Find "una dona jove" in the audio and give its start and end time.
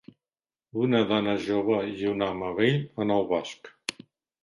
0.85-1.79